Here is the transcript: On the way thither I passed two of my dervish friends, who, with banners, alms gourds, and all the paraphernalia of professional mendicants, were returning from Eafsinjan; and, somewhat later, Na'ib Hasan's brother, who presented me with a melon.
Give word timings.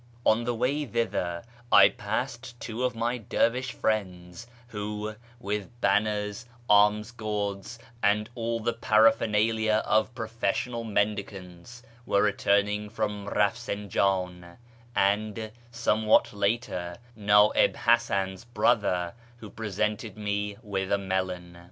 On 0.25 0.45
the 0.45 0.55
way 0.55 0.83
thither 0.83 1.43
I 1.71 1.89
passed 1.89 2.59
two 2.59 2.83
of 2.83 2.95
my 2.95 3.19
dervish 3.19 3.71
friends, 3.71 4.47
who, 4.69 5.13
with 5.39 5.79
banners, 5.79 6.47
alms 6.67 7.11
gourds, 7.11 7.77
and 8.01 8.27
all 8.33 8.59
the 8.59 8.73
paraphernalia 8.73 9.83
of 9.85 10.15
professional 10.15 10.83
mendicants, 10.83 11.83
were 12.07 12.23
returning 12.23 12.89
from 12.89 13.27
Eafsinjan; 13.27 14.57
and, 14.95 15.51
somewhat 15.69 16.33
later, 16.33 16.97
Na'ib 17.15 17.75
Hasan's 17.75 18.43
brother, 18.43 19.13
who 19.37 19.51
presented 19.51 20.17
me 20.17 20.57
with 20.63 20.91
a 20.91 20.97
melon. 20.97 21.59